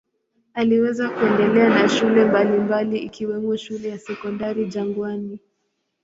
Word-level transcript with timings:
Aliweza 0.53 1.09
kuendelea 1.09 1.69
na 1.69 1.89
shule 1.89 2.25
mbalimbali 2.25 2.97
ikiwemo 2.99 3.55
shule 3.55 3.89
ya 3.89 3.99
Sekondari 3.99 4.65
Jangwani. 4.65 5.39